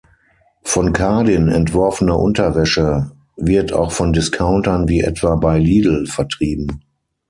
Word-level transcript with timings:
Von 0.63 0.93
Cardin 0.93 1.47
entworfene 1.47 2.17
Unterwäsche 2.17 3.11
wird 3.37 3.71
auch 3.71 3.91
von 3.91 4.13
Discountern 4.13 4.87
wie 4.87 5.01
etwa 5.01 5.35
bei 5.35 5.59
Lidl 5.59 6.07
vertrieben. 6.07 6.79